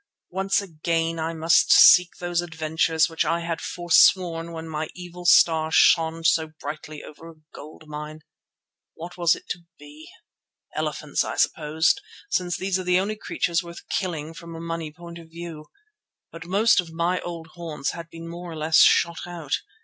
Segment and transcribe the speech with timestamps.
[0.31, 5.69] Once again I must seek those adventures which I had forsworn when my evil star
[5.71, 8.21] shone so brightly over a gold mine.
[8.95, 10.09] What was it to be?
[10.75, 12.01] Elephants, I supposed,
[12.31, 15.67] since these are the only creatures worth killing from a money point of view.
[16.31, 19.61] But most of my old haunts had been more or less shot out.